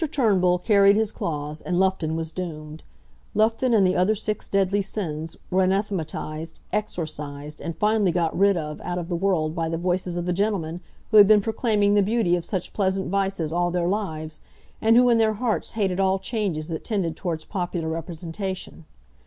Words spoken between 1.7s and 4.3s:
Loughton was doomed. Loughton and the other